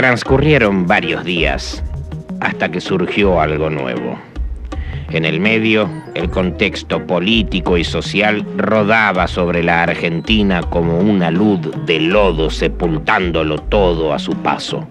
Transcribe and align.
Transcurrieron 0.00 0.86
varios 0.86 1.24
días 1.24 1.84
hasta 2.40 2.70
que 2.70 2.80
surgió 2.80 3.38
algo 3.38 3.68
nuevo. 3.68 4.18
En 5.10 5.26
el 5.26 5.40
medio, 5.40 5.90
el 6.14 6.30
contexto 6.30 7.06
político 7.06 7.76
y 7.76 7.84
social 7.84 8.46
rodaba 8.56 9.28
sobre 9.28 9.62
la 9.62 9.82
Argentina 9.82 10.62
como 10.62 10.98
una 11.00 11.30
luz 11.30 11.60
de 11.84 12.00
lodo 12.00 12.48
sepultándolo 12.48 13.58
todo 13.58 14.14
a 14.14 14.18
su 14.18 14.32
paso. 14.36 14.88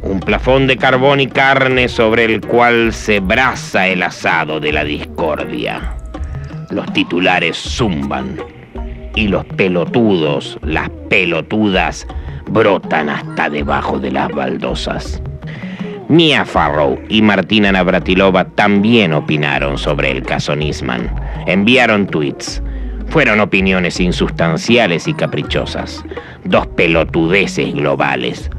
Un 0.00 0.20
plafón 0.20 0.66
de 0.66 0.78
carbón 0.78 1.20
y 1.20 1.26
carne 1.26 1.88
sobre 1.88 2.24
el 2.24 2.40
cual 2.40 2.94
se 2.94 3.20
braza 3.20 3.86
el 3.86 4.02
asado 4.02 4.60
de 4.60 4.72
la 4.72 4.84
discordia. 4.84 5.94
Los 6.70 6.90
titulares 6.94 7.58
zumban 7.58 8.38
y 9.14 9.28
los 9.28 9.44
pelotudos, 9.44 10.58
las 10.62 10.88
pelotudas, 11.10 12.06
brotan 12.48 13.08
hasta 13.08 13.50
debajo 13.50 13.98
de 13.98 14.12
las 14.12 14.28
baldosas. 14.30 15.22
Mia 16.08 16.46
Farrow 16.46 16.98
y 17.10 17.20
Martina 17.20 17.70
Navratilova 17.70 18.44
también 18.44 19.12
opinaron 19.12 19.76
sobre 19.76 20.10
el 20.10 20.22
caso 20.22 20.56
Nisman. 20.56 21.14
Enviaron 21.46 22.06
tweets. 22.06 22.62
Fueron 23.08 23.40
opiniones 23.40 24.00
insustanciales 24.00 25.06
y 25.06 25.14
caprichosas. 25.14 26.02
Dos 26.44 26.66
pelotudeces 26.68 27.74
globales. 27.74 28.50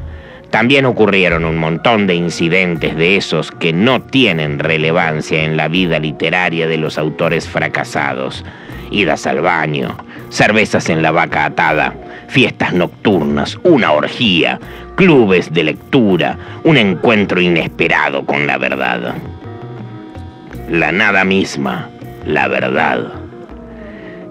También 0.51 0.85
ocurrieron 0.85 1.45
un 1.45 1.57
montón 1.57 2.07
de 2.07 2.15
incidentes 2.15 2.95
de 2.95 3.17
esos 3.17 3.51
que 3.51 3.71
no 3.71 4.01
tienen 4.01 4.57
relevancia 4.57 5.43
en 5.43 5.57
la 5.57 5.67
vida 5.67 5.99
literaria 5.99 6.67
de 6.67 6.77
los 6.77 6.97
autores 6.97 7.47
fracasados. 7.47 8.43
Idas 8.89 9.27
al 9.27 9.41
baño, 9.41 9.95
cervezas 10.29 10.89
en 10.89 11.03
la 11.03 11.11
vaca 11.11 11.45
atada, 11.45 11.93
fiestas 12.27 12.73
nocturnas, 12.73 13.59
una 13.63 13.91
orgía, 13.91 14.59
clubes 14.95 15.53
de 15.53 15.65
lectura, 15.65 16.37
un 16.63 16.77
encuentro 16.77 17.39
inesperado 17.39 18.25
con 18.25 18.47
la 18.47 18.57
verdad. 18.57 19.15
La 20.67 20.91
nada 20.91 21.23
misma, 21.23 21.89
la 22.25 22.47
verdad. 22.47 23.13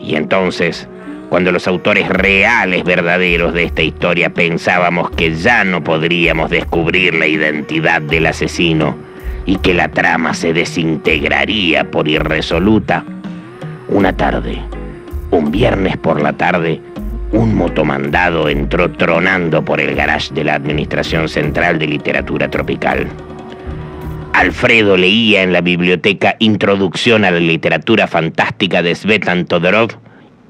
Y 0.01 0.17
entonces, 0.17 0.89
cuando 1.29 1.53
los 1.53 1.69
autores 1.69 2.09
reales, 2.09 2.85
verdaderos 2.85 3.53
de 3.53 3.65
esta 3.65 3.83
historia 3.83 4.31
pensábamos 4.31 5.11
que 5.11 5.35
ya 5.35 5.65
no 5.65 5.85
podríamos 5.85 6.51
descubrir 6.51 7.15
la 7.15 7.27
identidad 7.27 8.01
del 8.01 8.27
asesino 8.27 8.97
y 9.45 9.57
que 9.57 9.75
la 9.75 9.89
trama 9.89 10.35
se 10.35 10.53
desintegraría 10.53 11.91
por 11.91 12.09
irresoluta, 12.09 13.05
una 13.89 14.17
tarde, 14.17 14.59
un 15.31 15.51
viernes 15.51 15.97
por 15.97 16.21
la 16.21 16.33
tarde, 16.33 16.81
un 17.33 17.55
motomandado 17.55 18.49
entró 18.49 18.91
tronando 18.93 19.65
por 19.65 19.81
el 19.81 19.95
garage 19.95 20.33
de 20.33 20.45
la 20.45 20.55
Administración 20.55 21.29
Central 21.29 21.79
de 21.79 21.87
Literatura 21.87 22.51
Tropical. 22.51 23.07
Alfredo 24.33 24.97
leía 24.97 25.43
en 25.43 25.53
la 25.53 25.61
biblioteca 25.61 26.37
Introducción 26.39 27.25
a 27.25 27.31
la 27.31 27.41
Literatura 27.41 28.07
Fantástica 28.07 28.83
de 28.83 28.95
Svetan 28.95 29.47
Todorov 29.47 30.08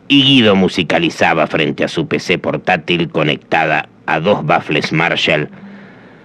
y 0.09 0.23
Guido 0.23 0.56
musicalizaba 0.56 1.47
frente 1.47 1.84
a 1.84 1.89
su 1.89 2.09
PC 2.09 2.39
portátil 2.39 3.09
conectada 3.11 3.89
a 4.06 4.20
dos 4.20 4.45
baffles 4.45 4.92
Marshall 4.92 5.50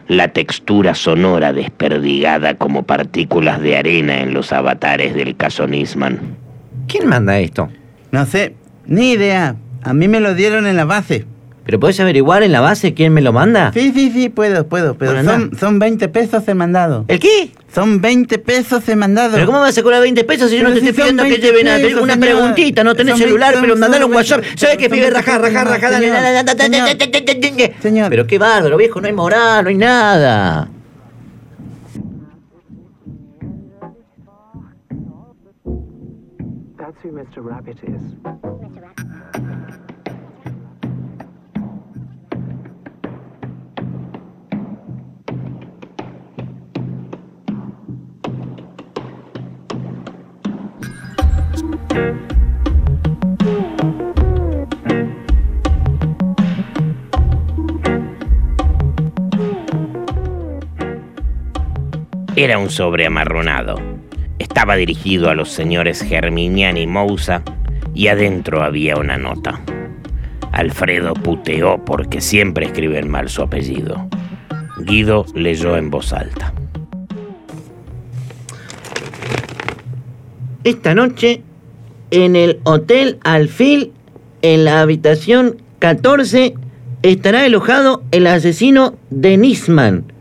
la 0.07 0.29
textura 0.29 0.95
sonora 0.95 1.53
desperdigada 1.53 2.55
como 2.55 2.83
partículas 2.83 3.61
de 3.61 3.77
arena 3.77 4.21
en 4.21 4.33
los 4.33 4.51
avatares 4.51 5.13
del 5.15 5.35
caso 5.35 5.67
Nisman. 5.67 6.19
¿Quién 6.87 7.07
manda 7.07 7.39
esto? 7.39 7.69
No 8.11 8.25
sé, 8.25 8.55
ni 8.85 9.11
idea. 9.11 9.55
A 9.81 9.93
mí 9.93 10.07
me 10.07 10.19
lo 10.19 10.33
dieron 10.33 10.67
en 10.67 10.75
la 10.75 10.85
base. 10.85 11.25
¿Pero 11.65 11.79
puedes 11.79 11.97
averiguar 12.01 12.43
en 12.43 12.51
la 12.51 12.59
base 12.59 12.93
quién 12.93 13.13
me 13.13 13.21
lo 13.21 13.31
manda? 13.31 13.71
Sí, 13.73 13.93
sí, 13.95 14.11
sí, 14.11 14.27
puedo, 14.27 14.67
puedo. 14.67 14.95
Pero 14.95 15.13
Bueno, 15.13 15.31
son, 15.31 15.57
son 15.57 15.79
20 15.79 16.09
pesos 16.09 16.45
el 16.47 16.55
mandado. 16.55 17.05
¿El 17.07 17.19
qué? 17.19 17.51
Son 17.73 18.01
20 18.01 18.37
pesos 18.39 18.87
el 18.89 18.97
mandado. 18.97 19.31
¿Pero 19.35 19.45
cómo 19.45 19.61
vas 19.61 19.77
a 19.77 19.81
cobrar 19.81 20.01
20 20.01 20.25
pesos 20.25 20.49
si 20.49 20.57
yo 20.57 20.63
no 20.63 20.69
Pero 20.69 20.79
te 20.81 20.85
si 20.85 20.89
estoy 20.89 21.07
son 21.07 21.15
pidiendo 21.17 21.23
que 21.23 21.41
20 21.41 21.47
lleven 21.47 21.67
a 21.69 21.75
pesos, 21.77 22.01
una 22.01 22.17
preguntita? 22.17 22.83
No 22.83 22.95
tenés 22.95 23.13
Son 23.17 23.21
celular, 23.27 23.53
20, 23.53 23.61
pero 23.67 23.79
mandale 23.79 24.03
un 24.03 24.11
son 24.11 24.17
WhatsApp. 24.17 24.41
20, 24.41 24.59
¿Sabes 24.59 24.77
qué, 24.77 24.83
son 24.83 24.91
pibe? 24.91 25.09
20, 25.09 25.19
Rajá, 25.21 25.37
rajá, 25.37 25.63
rajá, 25.63 25.91
dale, 25.91 26.11
señor. 27.81 28.09
Pero 28.09 28.27
qué 28.27 28.37
bárbaro, 28.37 28.75
viejo, 28.75 28.99
no 28.99 29.07
hay 29.07 29.13
moral, 29.13 29.63
no 29.63 29.69
hay 29.69 29.77
nada. 29.77 30.67
That's 36.77 36.97
who 37.01 37.11
Mr. 37.13 37.37
Rabbit 37.37 37.77
is. 37.83 39.52
Era 62.35 62.57
un 62.57 62.69
sobre 62.69 63.05
amarronado. 63.05 63.79
Estaba 64.37 64.75
dirigido 64.75 65.29
a 65.29 65.35
los 65.35 65.49
señores 65.49 66.01
Germinian 66.01 66.77
y 66.77 66.87
Mousa 66.87 67.43
y 67.93 68.07
adentro 68.07 68.63
había 68.63 68.97
una 68.97 69.17
nota. 69.17 69.61
Alfredo 70.51 71.13
puteó 71.13 71.85
porque 71.85 72.21
siempre 72.21 72.65
escriben 72.65 73.09
mal 73.09 73.29
su 73.29 73.43
apellido. 73.43 74.09
Guido 74.79 75.25
leyó 75.35 75.77
en 75.77 75.89
voz 75.89 76.11
alta. 76.11 76.53
Esta 80.63 80.95
noche, 80.95 81.43
en 82.13 82.35
el 82.35 82.59
Hotel 82.63 83.17
Alfil, 83.23 83.91
en 84.43 84.65
la 84.65 84.81
habitación 84.81 85.63
14, 85.79 86.53
estará 87.01 87.45
alojado 87.45 88.03
el 88.11 88.27
asesino 88.27 88.95
de 89.09 89.35
Nisman. 89.35 90.13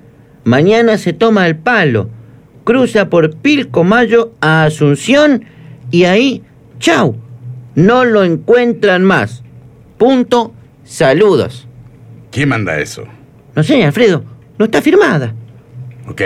Mañana 0.44 0.96
se 0.96 1.12
toma 1.12 1.46
el 1.46 1.56
palo, 1.56 2.08
cruza 2.64 3.10
por 3.10 3.36
Pilcomayo 3.36 4.32
a 4.40 4.64
Asunción 4.64 5.44
y 5.90 6.04
ahí, 6.04 6.42
chau, 6.78 7.14
no 7.74 8.06
lo 8.06 8.24
encuentran 8.24 9.04
más. 9.04 9.42
Punto, 9.98 10.54
saludos. 10.84 11.68
¿Quién 12.30 12.48
manda 12.48 12.80
eso? 12.80 13.04
No 13.54 13.62
sé, 13.62 13.84
Alfredo, 13.84 14.24
no 14.58 14.64
está 14.64 14.80
firmada. 14.80 15.34
Ok. 16.08 16.22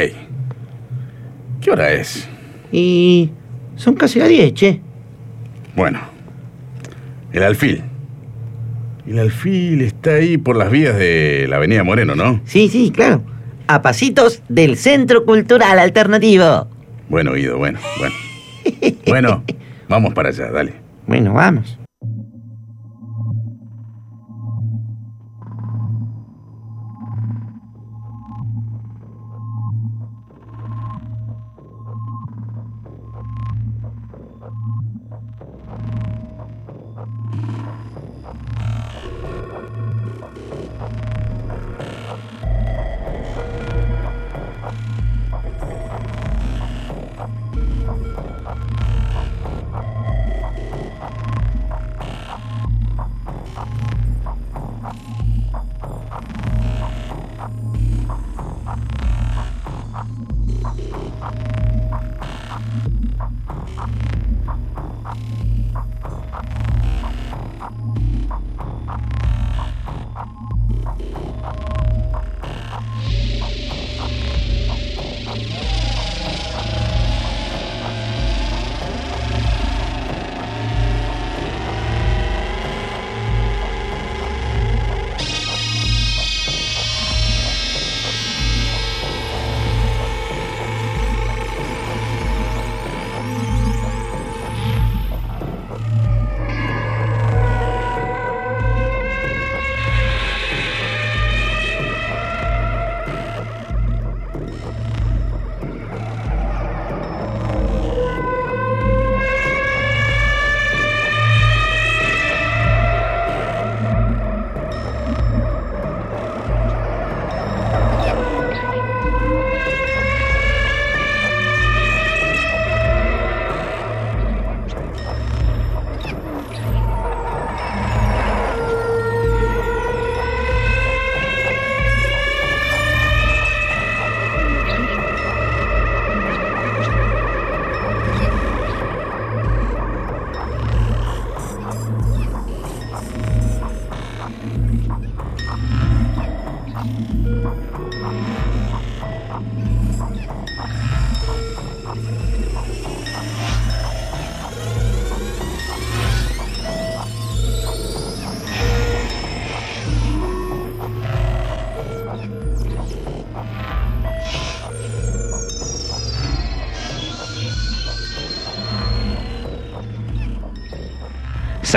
¿Qué 1.60 1.70
hora 1.72 1.92
es? 1.92 2.28
Y 2.70 3.32
son 3.74 3.94
casi 3.94 4.20
las 4.20 4.28
10, 4.28 4.54
che. 4.54 4.85
Bueno. 5.76 6.00
El 7.32 7.42
alfil. 7.42 7.82
El 9.06 9.18
alfil 9.18 9.82
está 9.82 10.14
ahí 10.14 10.38
por 10.38 10.56
las 10.56 10.70
vías 10.70 10.96
de 10.96 11.46
la 11.48 11.56
Avenida 11.56 11.84
Moreno, 11.84 12.14
¿no? 12.16 12.40
Sí, 12.44 12.68
sí, 12.68 12.90
claro. 12.90 13.22
A 13.68 13.82
pasitos 13.82 14.42
del 14.48 14.76
Centro 14.76 15.24
Cultural 15.24 15.78
Alternativo. 15.78 16.68
Bueno, 17.08 17.34
Guido, 17.34 17.58
bueno, 17.58 17.78
bueno. 17.98 18.14
Bueno, 19.06 19.44
vamos 19.88 20.12
para 20.14 20.30
allá, 20.30 20.50
dale. 20.50 20.74
Bueno, 21.06 21.34
vamos. 21.34 21.78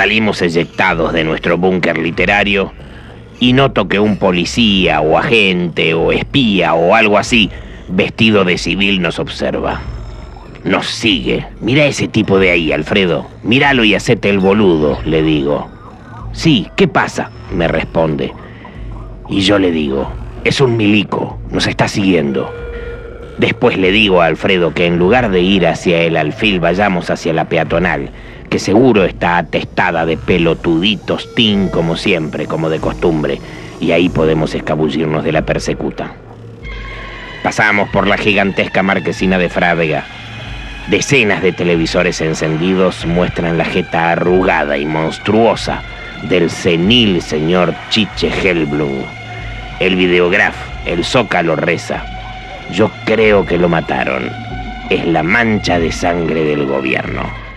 Salimos 0.00 0.40
eyectados 0.40 1.12
de 1.12 1.24
nuestro 1.24 1.58
búnker 1.58 1.98
literario 1.98 2.72
y 3.38 3.52
noto 3.52 3.86
que 3.86 4.00
un 4.00 4.16
policía 4.16 5.02
o 5.02 5.18
agente 5.18 5.92
o 5.92 6.10
espía 6.10 6.72
o 6.72 6.94
algo 6.94 7.18
así, 7.18 7.50
vestido 7.86 8.44
de 8.44 8.56
civil, 8.56 9.02
nos 9.02 9.18
observa. 9.18 9.82
Nos 10.64 10.86
sigue. 10.86 11.44
Mira 11.60 11.84
ese 11.84 12.08
tipo 12.08 12.38
de 12.38 12.50
ahí, 12.50 12.72
Alfredo. 12.72 13.26
Míralo 13.42 13.84
y 13.84 13.94
hacete 13.94 14.30
el 14.30 14.38
boludo, 14.38 14.98
le 15.04 15.22
digo. 15.22 15.68
Sí, 16.32 16.68
¿qué 16.76 16.88
pasa? 16.88 17.30
me 17.54 17.68
responde. 17.68 18.32
Y 19.28 19.42
yo 19.42 19.58
le 19.58 19.70
digo, 19.70 20.10
es 20.44 20.62
un 20.62 20.78
milico, 20.78 21.38
nos 21.50 21.66
está 21.66 21.88
siguiendo. 21.88 22.50
Después 23.36 23.76
le 23.76 23.90
digo 23.90 24.22
a 24.22 24.26
Alfredo 24.26 24.72
que 24.72 24.86
en 24.86 24.98
lugar 24.98 25.30
de 25.30 25.42
ir 25.42 25.66
hacia 25.66 26.00
el 26.00 26.16
alfil 26.16 26.58
vayamos 26.58 27.10
hacia 27.10 27.34
la 27.34 27.50
peatonal, 27.50 28.10
que 28.50 28.58
seguro 28.58 29.04
está 29.04 29.38
atestada 29.38 30.04
de 30.04 30.16
pelotuditos 30.16 31.32
tin 31.36 31.68
como 31.68 31.96
siempre, 31.96 32.46
como 32.46 32.68
de 32.68 32.80
costumbre, 32.80 33.40
y 33.80 33.92
ahí 33.92 34.08
podemos 34.08 34.54
escabullirnos 34.54 35.22
de 35.22 35.32
la 35.32 35.42
persecuta. 35.42 36.12
Pasamos 37.44 37.88
por 37.88 38.08
la 38.08 38.18
gigantesca 38.18 38.82
marquesina 38.82 39.38
de 39.38 39.48
Frávega. 39.48 40.04
Decenas 40.88 41.42
de 41.42 41.52
televisores 41.52 42.20
encendidos 42.20 43.06
muestran 43.06 43.56
la 43.56 43.64
jeta 43.64 44.10
arrugada 44.10 44.76
y 44.76 44.84
monstruosa 44.84 45.82
del 46.28 46.50
senil 46.50 47.22
señor 47.22 47.72
Chiche 47.88 48.28
Hellblum. 48.28 49.04
El 49.78 49.94
videograf, 49.94 50.56
el 50.86 51.04
zócalo 51.04 51.54
reza. 51.54 52.04
Yo 52.72 52.90
creo 53.06 53.46
que 53.46 53.56
lo 53.56 53.68
mataron. 53.68 54.30
Es 54.90 55.06
la 55.06 55.22
mancha 55.22 55.78
de 55.78 55.92
sangre 55.92 56.44
del 56.44 56.66
gobierno. 56.66 57.49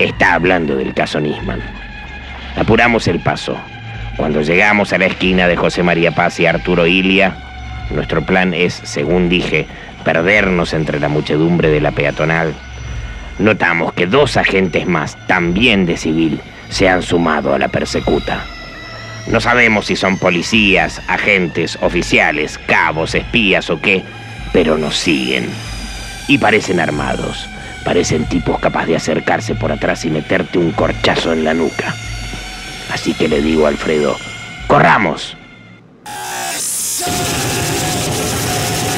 Está 0.00 0.32
hablando 0.32 0.76
del 0.76 0.94
caso 0.94 1.20
Nisman. 1.20 1.60
Apuramos 2.56 3.06
el 3.06 3.20
paso. 3.20 3.60
Cuando 4.16 4.40
llegamos 4.40 4.94
a 4.94 4.98
la 4.98 5.04
esquina 5.04 5.46
de 5.46 5.56
José 5.56 5.82
María 5.82 6.12
Paz 6.12 6.40
y 6.40 6.46
Arturo 6.46 6.86
Ilia, 6.86 7.36
nuestro 7.90 8.24
plan 8.24 8.54
es, 8.54 8.80
según 8.82 9.28
dije, 9.28 9.66
perdernos 10.02 10.72
entre 10.72 11.00
la 11.00 11.10
muchedumbre 11.10 11.68
de 11.68 11.82
la 11.82 11.90
peatonal. 11.90 12.54
Notamos 13.38 13.92
que 13.92 14.06
dos 14.06 14.38
agentes 14.38 14.86
más, 14.86 15.18
también 15.26 15.84
de 15.84 15.98
civil, 15.98 16.40
se 16.70 16.88
han 16.88 17.02
sumado 17.02 17.52
a 17.54 17.58
la 17.58 17.68
persecuta. 17.68 18.42
No 19.26 19.38
sabemos 19.38 19.84
si 19.84 19.96
son 19.96 20.16
policías, 20.16 21.02
agentes, 21.08 21.78
oficiales, 21.82 22.56
cabos, 22.56 23.14
espías 23.14 23.68
o 23.68 23.78
qué, 23.82 24.02
pero 24.50 24.78
nos 24.78 24.96
siguen. 24.96 25.50
Y 26.26 26.38
parecen 26.38 26.80
armados. 26.80 27.50
Parecen 27.84 28.26
tipos 28.26 28.58
capaces 28.58 28.88
de 28.88 28.96
acercarse 28.96 29.54
por 29.54 29.72
atrás 29.72 30.04
y 30.04 30.10
meterte 30.10 30.58
un 30.58 30.72
corchazo 30.72 31.32
en 31.32 31.44
la 31.44 31.54
nuca. 31.54 31.94
Así 32.92 33.14
que 33.14 33.28
le 33.28 33.40
digo 33.40 33.66
a 33.66 33.68
Alfredo, 33.68 34.16
corramos. 34.66 35.36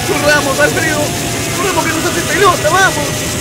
¡Corramos, 0.08 0.60
Alfredo! 0.60 1.00
¡Corramos 1.56 1.84
que 1.84 1.90
nos 1.90 2.04
hace 2.06 2.20
pelota, 2.32 2.70
vamos! 2.70 3.32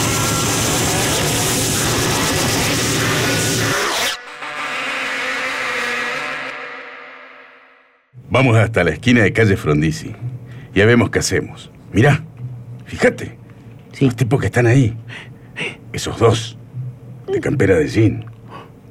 Vamos 8.29 8.55
hasta 8.55 8.85
la 8.85 8.91
esquina 8.91 9.23
de 9.23 9.33
calle 9.33 9.57
Frondizi. 9.57 10.15
Ya 10.73 10.85
vemos 10.85 11.09
qué 11.09 11.19
hacemos. 11.19 11.69
Mirá, 11.91 12.23
fíjate. 12.85 13.37
Sí. 13.91 14.05
Los 14.05 14.15
tipos 14.15 14.39
que 14.39 14.45
están 14.45 14.67
ahí. 14.67 14.95
Esos 15.93 16.17
dos. 16.19 16.57
De 17.31 17.39
campera 17.39 17.75
de 17.75 17.87
jean. 17.87 18.25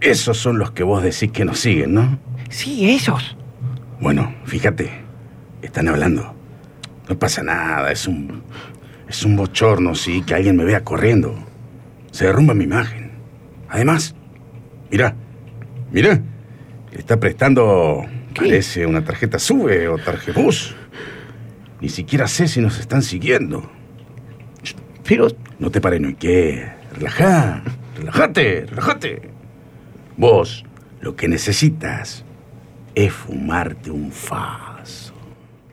Esos 0.00 0.38
son 0.38 0.59
los 0.59 0.71
que 0.71 0.83
vos 0.83 1.02
decís 1.02 1.30
que 1.30 1.45
nos 1.45 1.61
siguen, 1.61 1.95
¿no? 1.95 2.19
Sí, 2.49 2.90
esos. 2.90 3.37
Bueno, 4.00 4.35
fíjate. 4.45 4.90
Están 5.62 5.88
hablando. 5.88 6.35
No 7.09 7.19
pasa 7.19 7.42
nada. 7.42 7.90
Es 7.92 8.07
un. 8.07 8.42
Es 9.09 9.25
un 9.25 9.37
bochorno, 9.37 9.95
sí, 9.95 10.23
que 10.23 10.35
alguien 10.35 10.57
me 10.57 10.64
vea 10.64 10.85
corriendo. 10.85 11.35
Se 12.12 12.26
derrumba 12.26 12.54
mi 12.54 12.64
imagen. 12.64 13.11
Además, 13.69 14.14
mira, 14.90 15.14
mira. 15.90 16.21
Está 16.92 17.19
prestando. 17.19 18.04
Parece 18.35 18.87
una 18.87 19.04
tarjeta 19.04 19.38
SUBE 19.38 19.88
o 19.88 19.99
tarjebus. 19.99 20.75
Ni 21.80 21.88
siquiera 21.88 22.28
sé 22.28 22.47
si 22.47 22.61
nos 22.61 22.78
están 22.78 23.02
siguiendo. 23.02 23.71
Pero, 25.04 25.28
No 25.59 25.71
te 25.71 25.80
pares, 25.80 26.00
no 26.00 26.09
hay 26.09 26.14
que. 26.14 26.79
Relajá, 27.00 27.62
relájate, 27.97 28.66
relájate. 28.66 29.23
Vos 30.19 30.66
lo 31.00 31.16
que 31.16 31.28
necesitas 31.28 32.26
es 32.95 33.11
fumarte 33.11 33.90
un 33.90 34.12
faso. 34.12 35.14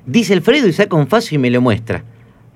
Dice 0.05 0.33
Alfredo 0.33 0.69
y 0.69 0.71
saca 0.73 0.95
un 0.95 1.09
faso 1.09 1.35
y 1.35 1.37
me 1.37 1.49
lo 1.49 1.59
muestra, 1.59 2.05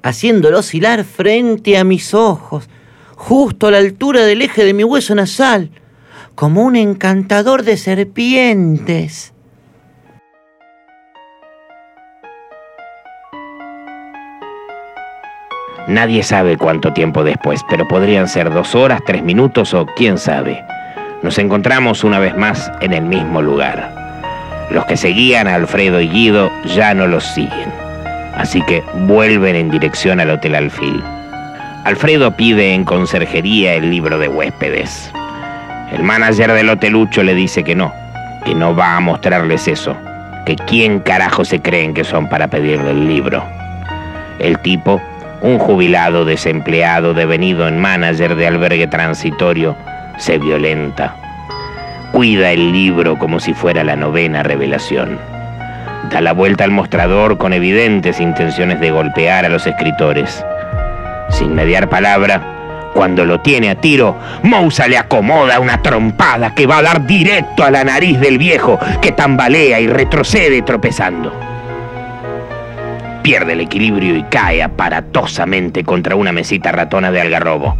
haciéndolo 0.03 0.59
oscilar 0.59 1.03
frente 1.03 1.77
a 1.77 1.83
mis 1.83 2.13
ojos, 2.13 2.69
justo 3.17 3.67
a 3.67 3.71
la 3.71 3.79
altura 3.79 4.23
del 4.23 4.41
eje 4.41 4.63
de 4.63 4.73
mi 4.73 4.85
hueso 4.85 5.15
nasal, 5.15 5.69
como 6.35 6.63
un 6.63 6.77
encantador 6.77 7.63
de 7.63 7.75
serpientes. 7.75 9.33
Nadie 15.91 16.23
sabe 16.23 16.55
cuánto 16.55 16.93
tiempo 16.93 17.21
después, 17.21 17.65
pero 17.69 17.85
podrían 17.85 18.29
ser 18.29 18.49
dos 18.49 18.75
horas, 18.75 19.01
tres 19.05 19.23
minutos 19.23 19.73
o 19.73 19.85
quién 19.85 20.17
sabe. 20.17 20.63
Nos 21.21 21.37
encontramos 21.37 22.05
una 22.05 22.17
vez 22.17 22.33
más 22.37 22.71
en 22.79 22.93
el 22.93 23.03
mismo 23.03 23.41
lugar. 23.41 23.93
Los 24.71 24.85
que 24.85 24.95
seguían 24.95 25.49
a 25.49 25.55
Alfredo 25.55 25.99
y 25.99 26.07
Guido 26.07 26.49
ya 26.63 26.93
no 26.93 27.07
los 27.07 27.25
siguen, 27.25 27.73
así 28.37 28.61
que 28.61 28.81
vuelven 28.99 29.57
en 29.57 29.69
dirección 29.69 30.21
al 30.21 30.29
Hotel 30.29 30.55
Alfil. 30.55 31.03
Alfredo 31.83 32.37
pide 32.37 32.73
en 32.73 32.85
conserjería 32.85 33.73
el 33.73 33.91
libro 33.91 34.17
de 34.17 34.29
huéspedes. 34.29 35.11
El 35.91 36.03
manager 36.03 36.53
del 36.53 36.69
hotelucho 36.69 37.21
le 37.21 37.35
dice 37.35 37.65
que 37.65 37.75
no, 37.75 37.93
que 38.45 38.55
no 38.55 38.73
va 38.73 38.95
a 38.95 39.01
mostrarles 39.01 39.67
eso, 39.67 39.97
que 40.45 40.55
quién 40.55 41.01
carajo 41.01 41.43
se 41.43 41.61
creen 41.61 41.93
que 41.93 42.05
son 42.05 42.29
para 42.29 42.47
pedirle 42.47 42.91
el 42.91 43.09
libro. 43.09 43.43
El 44.39 44.57
tipo, 44.59 45.01
un 45.41 45.57
jubilado 45.57 46.23
desempleado 46.23 47.13
devenido 47.13 47.67
en 47.67 47.79
manager 47.79 48.35
de 48.35 48.47
albergue 48.47 48.87
transitorio, 48.87 49.75
se 50.17 50.37
violenta. 50.37 51.15
Cuida 52.11 52.51
el 52.51 52.71
libro 52.71 53.17
como 53.17 53.39
si 53.39 53.53
fuera 53.53 53.83
la 53.83 53.95
novena 53.95 54.43
revelación. 54.43 55.17
Da 56.11 56.21
la 56.21 56.33
vuelta 56.33 56.63
al 56.63 56.71
mostrador 56.71 57.37
con 57.37 57.53
evidentes 57.53 58.19
intenciones 58.19 58.79
de 58.79 58.91
golpear 58.91 59.45
a 59.45 59.49
los 59.49 59.65
escritores. 59.65 60.45
Sin 61.29 61.55
mediar 61.55 61.89
palabra, 61.89 62.91
cuando 62.93 63.25
lo 63.25 63.39
tiene 63.39 63.69
a 63.69 63.75
tiro, 63.75 64.19
Mousa 64.43 64.87
le 64.87 64.97
acomoda 64.97 65.59
una 65.59 65.81
trompada 65.81 66.53
que 66.53 66.67
va 66.67 66.79
a 66.79 66.83
dar 66.83 67.05
directo 67.07 67.63
a 67.63 67.71
la 67.71 67.83
nariz 67.83 68.19
del 68.19 68.37
viejo, 68.37 68.77
que 69.01 69.13
tambalea 69.13 69.79
y 69.79 69.87
retrocede 69.87 70.61
tropezando 70.61 71.50
pierde 73.21 73.53
el 73.53 73.61
equilibrio 73.61 74.15
y 74.15 74.23
cae 74.23 74.63
aparatosamente 74.63 75.83
contra 75.83 76.15
una 76.15 76.31
mesita 76.31 76.71
ratona 76.71 77.11
de 77.11 77.21
algarrobo. 77.21 77.75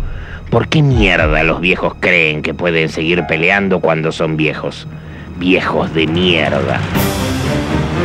¿Por 0.50 0.68
qué 0.68 0.82
mierda 0.82 1.44
los 1.44 1.62
viejos 1.62 1.96
creen 2.00 2.42
que 2.42 2.54
pueden 2.54 2.90
seguir 2.90 3.26
peleando 3.28 3.80
cuando 3.80 4.12
son 4.12 4.38
viejos? 4.38 4.88
Viejos 5.38 5.94
de 5.94 6.08
mierda. 6.08 6.80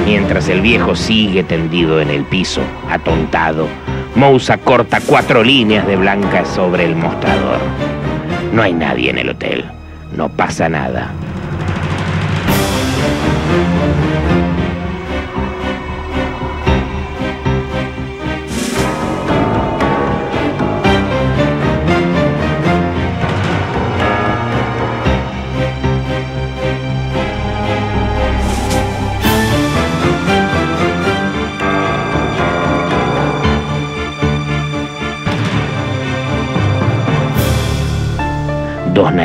Mientras 0.05 0.49
el 0.49 0.61
viejo 0.61 0.95
sigue 0.95 1.43
tendido 1.43 2.00
en 2.00 2.11
el 2.11 2.25
piso, 2.25 2.62
atontado, 2.90 3.66
Mousa 4.14 4.57
corta 4.57 5.00
cuatro 5.05 5.43
líneas 5.43 5.87
de 5.87 5.97
blanca 5.97 6.45
sobre 6.45 6.85
el 6.85 6.97
mostrador. 6.97 7.59
No 8.52 8.62
hay 8.62 8.73
nadie 8.73 9.11
en 9.11 9.19
el 9.19 9.28
hotel. 9.28 9.64
No 10.16 10.31
pasa 10.31 10.69
nada. 10.71 11.11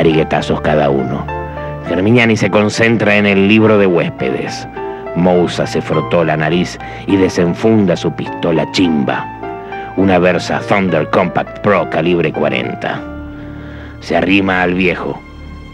Dos 0.02 0.08
nariguetazos 0.08 0.60
cada 0.62 0.90
uno. 0.90 1.24
Germignani 1.86 2.36
se 2.36 2.50
concentra 2.50 3.16
en 3.16 3.26
el 3.26 3.46
libro 3.46 3.78
de 3.78 3.86
huéspedes. 3.86 4.66
Mousa 5.14 5.64
se 5.64 5.80
frotó 5.80 6.24
la 6.24 6.36
nariz 6.36 6.76
y 7.06 7.16
desenfunda 7.16 7.96
su 7.96 8.12
pistola 8.12 8.66
chimba, 8.72 9.24
una 9.96 10.18
Versa 10.18 10.60
Thunder 10.60 11.08
Compact 11.10 11.60
Pro 11.60 11.88
calibre 11.88 12.32
40. 12.32 13.00
Se 14.00 14.16
arrima 14.16 14.62
al 14.62 14.74
viejo, 14.74 15.20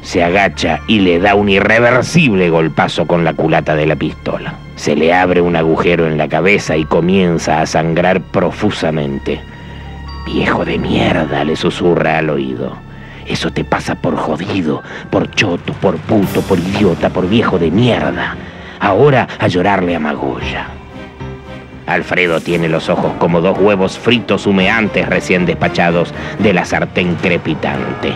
Se 0.03 0.23
agacha 0.23 0.81
y 0.87 1.01
le 1.01 1.19
da 1.19 1.35
un 1.35 1.49
irreversible 1.49 2.51
golpazo 2.51 3.07
con 3.07 3.25
la 3.25 3.33
culata 3.33 3.75
de 3.75 3.87
la 3.87 3.97
pistola. 3.97 4.55
Se 4.77 4.95
le 4.95 5.13
abre 5.13 5.41
un 5.41 5.57
agujero 5.57 6.07
en 6.07 6.19
la 6.19 6.29
cabeza 6.29 6.77
y 6.77 6.85
comienza 6.85 7.61
a 7.61 7.67
sangrar 7.67 8.21
profusamente. 8.21 9.41
Viejo 10.27 10.65
de 10.65 10.79
mierda, 10.79 11.45
le 11.45 11.57
susurra 11.57 12.19
al 12.19 12.31
oído. 12.31 12.88
Eso 13.29 13.51
te 13.51 13.63
pasa 13.63 13.95
por 13.95 14.17
jodido, 14.17 14.83
por 15.11 15.31
choto, 15.31 15.75
por 15.75 15.99
puto, 15.99 16.41
por 16.43 16.59
idiota, 16.59 17.11
por 17.11 17.29
viejo 17.29 17.59
de 17.59 17.71
mierda. 17.71 18.37
Ahora 18.81 19.29
a 19.39 19.49
llorarle 19.49 19.95
a 19.95 20.01
Magoya. 20.01 20.69
Alfredo 21.87 22.41
tiene 22.41 22.69
los 22.69 22.89
ojos 22.89 23.13
como 23.19 23.41
dos 23.41 23.59
huevos 23.59 23.99
fritos 23.99 24.47
humeantes 24.47 25.09
recién 25.09 25.47
despachados 25.47 26.13
de 26.39 26.53
la 26.53 26.65
sartén 26.65 27.15
crepitante. 27.17 28.13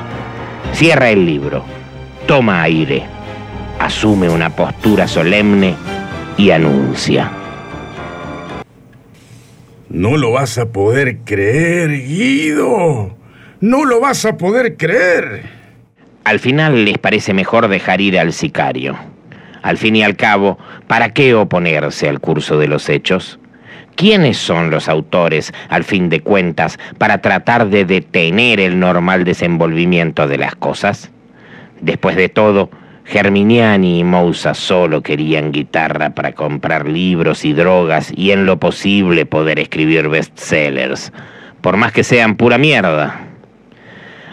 Cierra 0.72 1.10
el 1.10 1.26
libro, 1.26 1.64
toma 2.26 2.62
aire, 2.62 3.02
asume 3.78 4.28
una 4.28 4.50
postura 4.50 5.08
solemne 5.08 5.74
y 6.38 6.50
anuncia. 6.50 7.30
No 9.88 10.16
lo 10.16 10.32
vas 10.32 10.56
a 10.56 10.72
poder 10.72 11.18
creer, 11.18 11.90
Guido. 11.90 13.21
No 13.62 13.84
lo 13.84 14.00
vas 14.00 14.24
a 14.24 14.36
poder 14.36 14.76
creer. 14.76 15.44
Al 16.24 16.40
final 16.40 16.84
les 16.84 16.98
parece 16.98 17.32
mejor 17.32 17.68
dejar 17.68 18.00
ir 18.00 18.18
al 18.18 18.32
sicario. 18.32 18.96
Al 19.62 19.78
fin 19.78 19.94
y 19.94 20.02
al 20.02 20.16
cabo, 20.16 20.58
¿para 20.88 21.10
qué 21.10 21.32
oponerse 21.34 22.08
al 22.08 22.18
curso 22.18 22.58
de 22.58 22.66
los 22.66 22.88
hechos? 22.88 23.38
¿Quiénes 23.94 24.36
son 24.36 24.70
los 24.70 24.88
autores, 24.88 25.54
al 25.68 25.84
fin 25.84 26.08
de 26.08 26.18
cuentas, 26.18 26.76
para 26.98 27.18
tratar 27.18 27.68
de 27.68 27.84
detener 27.84 28.58
el 28.58 28.80
normal 28.80 29.22
desenvolvimiento 29.22 30.26
de 30.26 30.38
las 30.38 30.56
cosas? 30.56 31.12
Después 31.80 32.16
de 32.16 32.28
todo, 32.28 32.68
Germiniani 33.04 34.00
y 34.00 34.04
Mousa 34.04 34.54
solo 34.54 35.02
querían 35.02 35.52
guitarra 35.52 36.10
para 36.10 36.32
comprar 36.32 36.88
libros 36.88 37.44
y 37.44 37.52
drogas 37.52 38.12
y 38.16 38.32
en 38.32 38.44
lo 38.44 38.58
posible 38.58 39.24
poder 39.24 39.60
escribir 39.60 40.08
bestsellers, 40.08 41.12
por 41.60 41.76
más 41.76 41.92
que 41.92 42.02
sean 42.02 42.34
pura 42.34 42.58
mierda. 42.58 43.28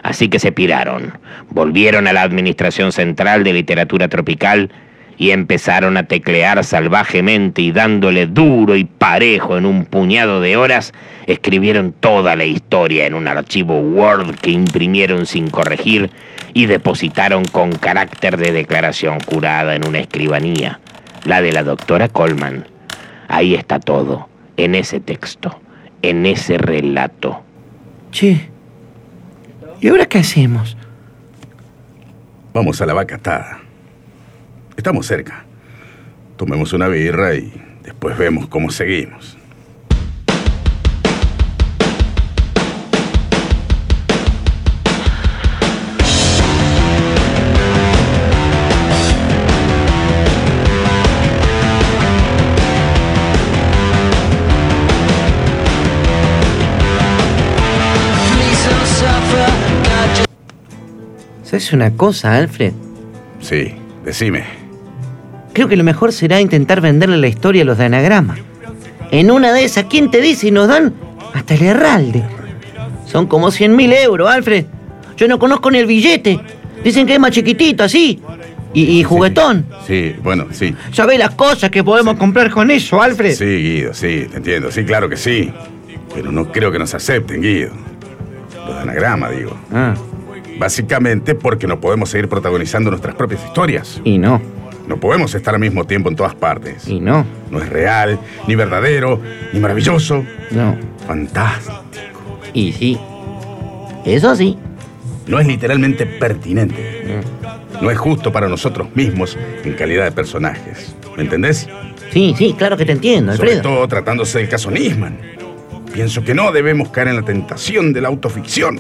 Así 0.09 0.27
que 0.27 0.39
se 0.39 0.51
piraron, 0.51 1.13
volvieron 1.51 2.07
a 2.07 2.13
la 2.13 2.23
Administración 2.23 2.91
Central 2.91 3.43
de 3.43 3.53
Literatura 3.53 4.07
Tropical 4.07 4.71
y 5.19 5.29
empezaron 5.29 5.97
a 5.97 6.07
teclear 6.07 6.63
salvajemente 6.63 7.61
y 7.61 7.71
dándole 7.71 8.25
duro 8.25 8.75
y 8.75 8.85
parejo 8.85 9.55
en 9.55 9.67
un 9.67 9.85
puñado 9.85 10.41
de 10.41 10.57
horas, 10.57 10.93
escribieron 11.27 11.91
toda 11.91 12.35
la 12.35 12.45
historia 12.45 13.05
en 13.05 13.13
un 13.13 13.27
archivo 13.27 13.77
Word 13.81 14.33
que 14.37 14.49
imprimieron 14.49 15.27
sin 15.27 15.47
corregir 15.51 16.09
y 16.55 16.65
depositaron 16.65 17.45
con 17.45 17.71
carácter 17.71 18.37
de 18.37 18.51
declaración 18.51 19.19
curada 19.19 19.75
en 19.75 19.87
una 19.87 19.99
escribanía, 19.99 20.79
la 21.23 21.43
de 21.43 21.51
la 21.51 21.61
doctora 21.61 22.07
Coleman. 22.07 22.65
Ahí 23.27 23.53
está 23.53 23.79
todo, 23.79 24.27
en 24.57 24.73
ese 24.73 24.99
texto, 24.99 25.61
en 26.01 26.25
ese 26.25 26.57
relato. 26.57 27.43
Che. 28.09 28.49
¿Y 29.81 29.87
ahora 29.87 30.05
qué 30.05 30.19
hacemos? 30.19 30.75
Vamos 32.53 32.81
a 32.81 32.85
la 32.85 32.93
vaca 32.93 33.15
atada. 33.15 33.59
Estamos 34.75 35.07
cerca. 35.07 35.45
Tomemos 36.35 36.73
una 36.73 36.87
birra 36.87 37.35
y 37.35 37.51
después 37.83 38.17
vemos 38.17 38.47
cómo 38.47 38.69
seguimos. 38.71 39.38
¿Sabes 61.49 61.73
una 61.73 61.89
cosa, 61.95 62.35
Alfred? 62.35 62.73
Sí, 63.41 63.73
decime. 64.05 64.43
Creo 65.51 65.67
que 65.67 65.75
lo 65.77 65.83
mejor 65.83 66.13
será 66.13 66.39
intentar 66.39 66.79
venderle 66.79 67.17
la 67.17 67.27
historia 67.27 67.63
a 67.63 67.65
los 67.65 67.79
de 67.79 67.85
Anagrama. 67.85 68.37
En 69.09 69.31
una 69.31 69.51
de 69.51 69.63
esas, 69.63 69.85
¿quién 69.85 70.11
te 70.11 70.21
dice? 70.21 70.49
Y 70.49 70.51
nos 70.51 70.67
dan 70.67 70.93
hasta 71.33 71.55
el 71.55 71.63
herralde. 71.63 72.23
Son 73.07 73.25
como 73.25 73.49
100 73.49 73.75
mil 73.75 73.91
euros, 73.93 74.29
Alfred. 74.29 74.65
Yo 75.17 75.27
no 75.27 75.39
conozco 75.39 75.71
ni 75.71 75.79
el 75.79 75.87
billete. 75.87 76.39
Dicen 76.83 77.07
que 77.07 77.15
es 77.15 77.19
más 77.19 77.31
chiquitito, 77.31 77.83
así. 77.83 78.21
Y, 78.75 78.99
y 78.99 79.03
juguetón. 79.03 79.65
Sí, 79.87 80.15
bueno, 80.21 80.45
sí. 80.51 80.75
Ves 81.07 81.17
las 81.17 81.31
cosas 81.33 81.71
que 81.71 81.83
podemos 81.83 82.15
comprar 82.17 82.51
con 82.51 82.69
eso, 82.69 83.01
Alfred. 83.01 83.33
Sí, 83.33 83.45
Guido, 83.45 83.95
sí, 83.95 84.27
te 84.29 84.37
entiendo. 84.37 84.69
Sí, 84.69 84.83
claro 84.83 85.09
que 85.09 85.17
sí. 85.17 85.51
Pero 86.13 86.31
no 86.31 86.51
creo 86.51 86.71
que 86.71 86.77
nos 86.77 86.93
acepten, 86.93 87.41
Guido. 87.41 87.71
Los 88.67 88.75
de 88.75 88.81
anagrama, 88.83 89.31
digo. 89.31 89.57
Ah, 89.73 89.95
Básicamente 90.59 91.35
porque 91.35 91.65
no 91.67 91.79
podemos 91.79 92.09
seguir 92.09 92.27
protagonizando 92.27 92.89
nuestras 92.91 93.15
propias 93.15 93.43
historias. 93.45 94.01
y 94.03 94.17
no, 94.17 94.41
No 94.87 94.97
podemos 94.99 95.33
estar 95.33 95.53
al 95.55 95.61
mismo 95.61 95.85
tiempo 95.85 96.09
en 96.09 96.15
todas 96.15 96.35
partes. 96.35 96.87
y 96.87 96.99
no, 96.99 97.25
No 97.49 97.61
es 97.61 97.69
real, 97.69 98.19
ni 98.47 98.55
verdadero, 98.55 99.19
ni 99.53 99.59
maravilloso. 99.59 100.23
no. 100.51 100.75
Fantástico. 101.07 101.79
Y 102.53 102.71
sí. 102.73 102.99
Eso 104.05 104.35
sí. 104.35 104.57
No 105.27 105.39
es 105.39 105.47
literalmente 105.47 106.05
pertinente. 106.05 107.21
No 107.81 107.89
es 107.89 107.97
justo 107.97 108.31
para 108.31 108.47
nosotros 108.47 108.87
mismos 108.95 109.37
en 109.63 109.73
calidad 109.73 110.03
de 110.05 110.11
personajes. 110.11 110.95
¿Me 111.15 111.23
entendés? 111.23 111.67
Sí, 112.11 112.35
sí, 112.37 112.53
claro 112.57 112.75
que 112.77 112.85
te 112.85 112.91
entiendo, 112.91 113.35
Sobre 113.35 113.57
todo 113.57 113.87
tratándose 113.87 114.39
del 114.39 114.49
caso 114.49 114.69
Nisman. 114.71 115.17
Pienso 115.93 116.23
que 116.23 116.33
no 116.35 116.51
debemos 116.51 116.89
caer 116.89 117.07
en 117.09 117.15
la 117.15 117.21
tentación 117.23 117.93
de 117.93 118.01
la 118.01 118.07
autoficción. 118.09 118.79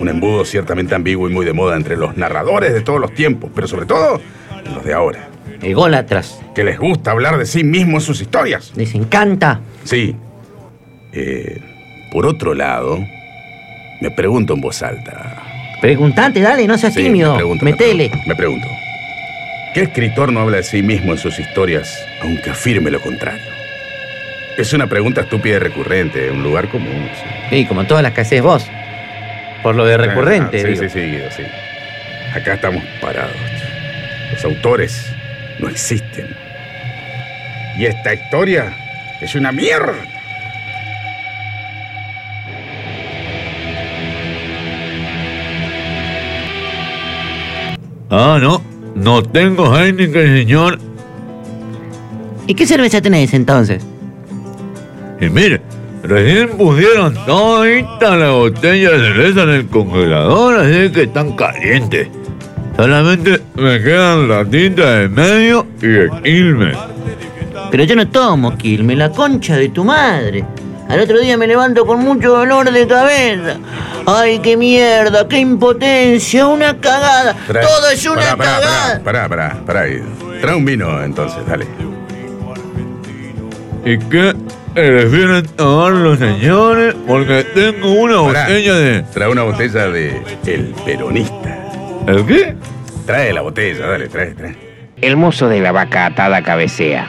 Un 0.00 0.08
embudo 0.08 0.44
ciertamente 0.44 0.94
ambiguo 0.94 1.28
y 1.28 1.32
muy 1.32 1.44
de 1.44 1.52
moda 1.52 1.76
entre 1.76 1.96
los 1.96 2.16
narradores 2.16 2.72
de 2.72 2.80
todos 2.80 2.98
los 3.00 3.12
tiempos, 3.14 3.50
pero 3.54 3.68
sobre 3.68 3.84
todo 3.86 4.20
en 4.64 4.74
los 4.74 4.84
de 4.84 4.94
ahora, 4.94 5.28
Ególatras. 5.62 6.40
que 6.54 6.64
les 6.64 6.78
gusta 6.78 7.10
hablar 7.10 7.36
de 7.38 7.44
sí 7.46 7.62
mismos 7.64 8.02
en 8.04 8.06
sus 8.06 8.20
historias. 8.22 8.72
Les 8.76 8.94
encanta. 8.94 9.60
Sí. 9.84 10.16
Eh, 11.12 11.60
por 12.12 12.24
otro 12.26 12.54
lado, 12.54 12.98
me 14.00 14.10
pregunto 14.10 14.54
en 14.54 14.60
voz 14.62 14.82
alta. 14.82 15.36
Preguntate, 15.82 16.40
dale, 16.40 16.66
no 16.66 16.78
seas 16.78 16.94
Sí, 16.94 17.02
tímido. 17.02 17.32
me 17.32 17.36
pregunto, 17.38 17.64
me 17.64 17.70
Metele. 17.72 18.08
pregunto, 18.08 18.28
me 18.28 18.34
pregunto. 18.36 18.66
¿Qué 19.74 19.82
escritor 19.82 20.32
no 20.32 20.40
habla 20.40 20.56
de 20.58 20.62
sí 20.62 20.82
mismo 20.82 21.12
en 21.12 21.18
sus 21.18 21.38
historias, 21.38 21.94
aunque 22.22 22.50
afirme 22.50 22.90
lo 22.90 23.00
contrario? 23.00 23.42
Es 24.56 24.72
una 24.72 24.86
pregunta 24.88 25.20
estúpida 25.22 25.56
y 25.56 25.58
recurrente, 25.58 26.30
un 26.30 26.42
lugar 26.42 26.68
común. 26.68 27.08
sí. 27.14 27.26
Sí, 27.50 27.66
como 27.66 27.84
todas 27.84 28.02
las 28.02 28.12
que 28.12 28.20
haces 28.22 28.42
vos. 28.42 28.66
Por 29.62 29.74
lo 29.74 29.84
de 29.84 29.96
recurrente. 29.96 30.58
Ah, 30.58 30.62
sí, 30.62 30.68
digo. 30.68 30.82
sí, 30.82 30.88
sí, 30.88 31.00
Guido, 31.00 31.30
sí. 31.30 31.42
Acá 32.34 32.54
estamos 32.54 32.82
parados. 33.00 33.36
Los 34.32 34.44
autores 34.44 35.12
no 35.58 35.68
existen. 35.68 36.28
Y 37.76 37.86
esta 37.86 38.14
historia 38.14 38.72
es 39.20 39.34
una 39.34 39.52
mierda. 39.52 39.94
Ah, 48.10 48.38
no. 48.40 48.62
No 48.94 49.22
tengo 49.22 49.76
Heineken, 49.76 50.38
señor. 50.38 50.78
¿Y 52.46 52.54
qué 52.54 52.66
cerveza 52.66 53.00
tenés 53.00 53.32
entonces? 53.32 53.84
Y 55.20 55.28
mire, 55.28 55.60
recién 56.02 56.50
pusieron 56.56 57.14
todita 57.26 58.16
la 58.16 58.30
botella 58.30 58.90
de 58.90 58.98
cerveza 58.98 59.42
en 59.42 59.50
el 59.50 59.66
congelador, 59.68 60.60
así 60.60 60.90
que 60.92 61.02
están 61.02 61.32
calientes. 61.36 62.08
Solamente 62.76 63.40
me 63.56 63.82
quedan 63.82 64.28
latitas 64.28 65.00
de 65.00 65.08
medio 65.08 65.66
y 65.82 65.86
de 65.86 66.10
Quilmes. 66.22 66.76
Pero 67.70 67.84
yo 67.84 67.94
no 67.96 68.08
tomo 68.08 68.56
Quilmes, 68.56 68.96
la 68.96 69.10
concha 69.10 69.56
de 69.56 69.68
tu 69.68 69.84
madre. 69.84 70.44
Al 70.88 70.98
otro 71.00 71.20
día 71.20 71.36
me 71.36 71.46
levanto 71.46 71.86
con 71.86 72.00
mucho 72.00 72.30
dolor 72.30 72.70
de 72.72 72.86
cabeza. 72.86 73.58
Ay, 74.06 74.40
qué 74.40 74.56
mierda, 74.56 75.28
qué 75.28 75.38
impotencia, 75.38 76.46
una 76.46 76.76
cagada. 76.78 77.36
Trae- 77.46 77.62
Todo 77.64 77.90
es 77.90 78.06
una 78.06 78.16
Pará, 78.22 78.36
pará, 78.36 78.50
cagada. 78.60 79.00
Pará, 79.04 79.28
pará, 79.28 79.48
pará, 79.66 79.66
pará. 79.66 80.40
Trae 80.40 80.54
un 80.56 80.64
vino 80.64 81.02
entonces, 81.04 81.38
dale. 81.46 81.66
¿Y 83.84 83.98
qué 83.98 84.34
prefieren 84.74 85.46
tomar 85.56 85.92
los 85.92 86.18
señores? 86.18 86.94
Porque 87.06 87.44
tengo 87.54 87.92
una 87.92 88.22
Pará. 88.22 88.42
botella 88.42 88.74
de... 88.74 89.02
Trae 89.02 89.28
una 89.28 89.42
botella 89.42 89.88
de 89.88 90.22
El 90.46 90.74
Peronista. 90.84 91.58
¿El 92.06 92.26
qué? 92.26 92.54
Trae 93.06 93.32
la 93.32 93.40
botella, 93.40 93.86
dale, 93.86 94.08
trae, 94.08 94.34
trae. 94.34 94.56
El 95.00 95.16
mozo 95.16 95.48
de 95.48 95.60
la 95.60 95.72
vaca 95.72 96.06
atada 96.06 96.42
cabecea. 96.42 97.08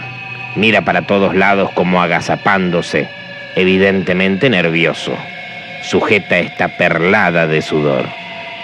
Mira 0.55 0.83
para 0.83 1.05
todos 1.07 1.35
lados 1.35 1.69
como 1.73 2.01
agazapándose, 2.01 3.09
evidentemente 3.55 4.49
nervioso. 4.49 5.13
Sujeta 5.83 6.39
esta 6.39 6.77
perlada 6.77 7.47
de 7.47 7.61
sudor. 7.61 8.05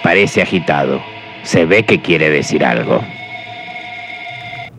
Parece 0.03 0.41
agitado. 0.41 1.01
Se 1.43 1.65
ve 1.65 1.83
que 1.83 2.01
quiere 2.01 2.29
decir 2.29 2.63
algo. 2.65 3.03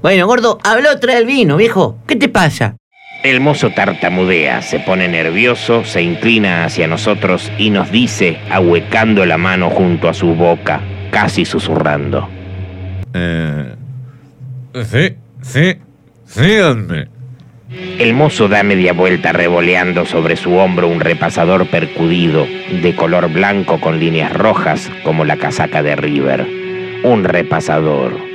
Bueno, 0.01 0.27
gordo, 0.27 0.59
habló 0.65 0.93
otra 0.93 1.19
el 1.19 1.27
vino, 1.27 1.57
viejo. 1.57 1.99
¿Qué 2.07 2.17
te 2.17 2.29
pasa? 2.29 2.77
El 3.23 3.41
mozo 3.41 3.71
tartamudea, 3.71 4.63
se 4.63 4.79
pone 4.79 5.09
nervioso, 5.09 5.85
se 5.85 6.03
inclina 6.03 6.65
hacia 6.65 6.87
nosotros 6.87 7.51
y 7.59 7.71
nos 7.71 7.91
dice, 7.91 8.39
ahuecando 8.49 9.27
la 9.27 9.37
mano 9.37 9.71
junto 9.71 10.09
a 10.09 10.15
su 10.15 10.35
boca, 10.35 10.81
casi 11.11 11.45
susurrando. 11.45 12.29
Eh, 13.15 13.75
sí, 14.85 15.17
sí, 15.43 15.77
síganme. 16.27 17.09
El 17.99 18.15
mozo 18.15 18.49
da 18.49 18.63
media 18.63 18.93
vuelta 18.93 19.33
revoleando 19.33 20.07
sobre 20.07 20.37
su 20.37 20.55
hombro 20.55 20.87
un 20.87 21.01
repasador 21.01 21.67
percudido, 21.67 22.47
de 22.81 22.95
color 22.95 23.31
blanco 23.31 23.81
con 23.81 23.99
líneas 23.99 24.33
rojas, 24.33 24.91
como 25.03 25.25
la 25.25 25.37
casaca 25.37 25.83
de 25.83 25.97
River. 25.97 26.47
Un 27.03 27.25
repasador. 27.25 28.28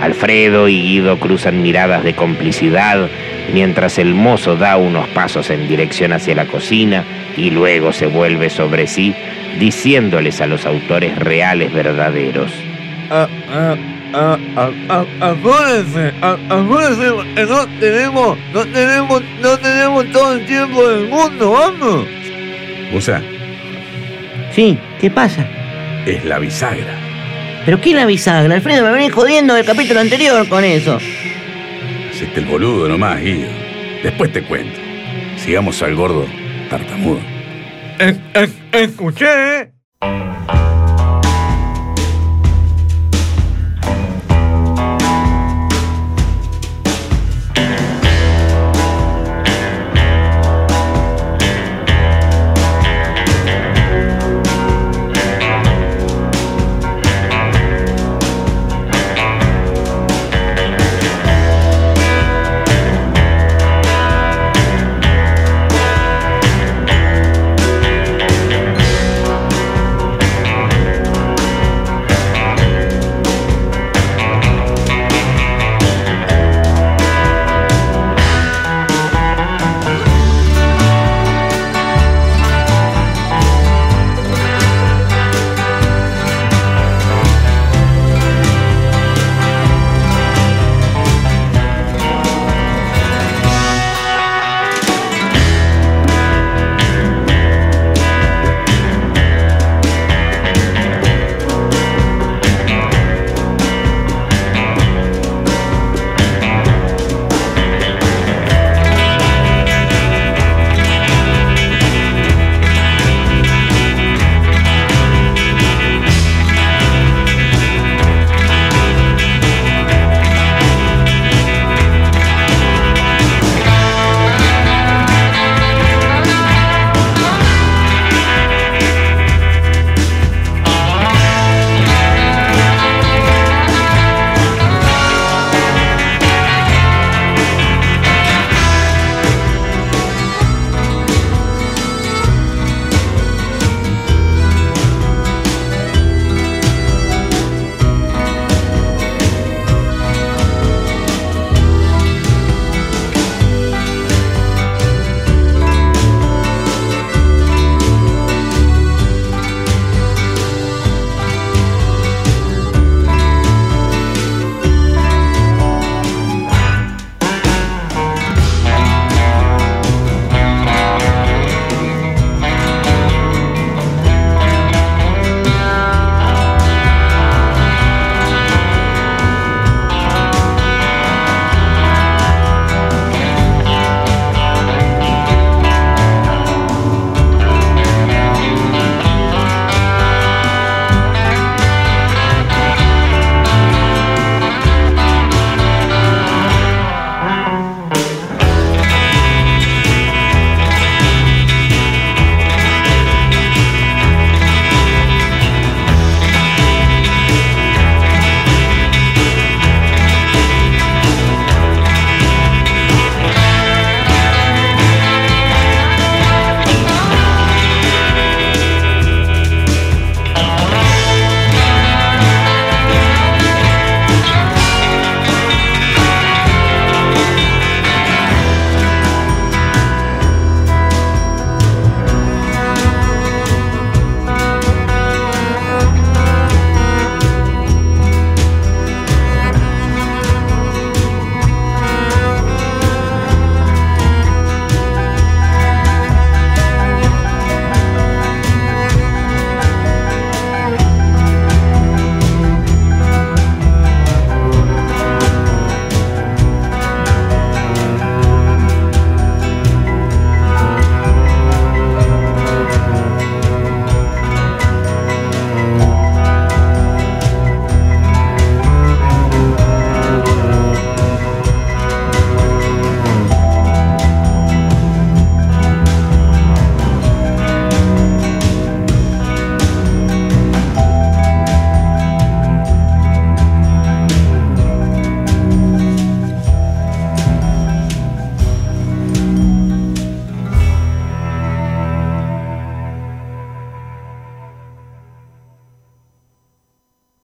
Alfredo 0.00 0.68
y 0.68 0.80
Guido 0.80 1.18
cruzan 1.18 1.62
miradas 1.62 2.04
de 2.04 2.14
complicidad 2.14 3.08
mientras 3.52 3.98
el 3.98 4.14
mozo 4.14 4.56
da 4.56 4.76
unos 4.76 5.08
pasos 5.08 5.50
en 5.50 5.68
dirección 5.68 6.12
hacia 6.12 6.34
la 6.34 6.46
cocina 6.46 7.04
y 7.36 7.50
luego 7.50 7.92
se 7.92 8.06
vuelve 8.06 8.50
sobre 8.50 8.86
sí, 8.86 9.14
diciéndoles 9.58 10.40
a 10.40 10.46
los 10.46 10.66
autores 10.66 11.18
reales 11.18 11.72
verdaderos. 11.72 12.52
Ah, 13.10 13.28
ah, 13.50 13.76
ah, 14.12 14.38
ah, 14.56 15.04
ah, 15.20 15.34
que 17.34 17.46
no 17.46 17.66
tenemos, 17.78 18.38
no 18.52 18.64
tenemos, 18.66 19.22
no 19.42 19.58
tenemos 19.58 20.12
todo 20.12 20.32
el 20.34 20.46
tiempo 20.46 20.88
del 20.88 21.08
mundo, 21.08 21.52
vamos. 21.52 22.06
Musa, 22.92 23.22
Sí, 24.52 24.78
¿qué 25.00 25.10
pasa? 25.10 25.46
es 26.06 26.24
la 26.24 26.38
bisagra. 26.38 27.05
¿Pero 27.66 27.80
qué 27.80 27.92
la 27.94 28.06
bisagra? 28.06 28.54
Alfredo, 28.54 28.84
me 28.84 28.92
venís 28.92 29.12
jodiendo 29.12 29.52
del 29.54 29.66
capítulo 29.66 30.00
anterior 30.00 30.48
con 30.48 30.64
eso. 30.64 30.98
Hacete 32.10 32.40
el 32.40 32.46
boludo 32.46 32.88
nomás, 32.88 33.20
Guido. 33.20 33.48
Después 34.02 34.32
te 34.32 34.42
cuento. 34.42 34.78
Sigamos 35.36 35.82
al 35.82 35.94
gordo 35.96 36.26
tartamudo. 36.70 37.20
Es- 37.98 38.16
es- 38.34 38.50
escuché, 38.72 39.26
¿eh? 39.60 39.70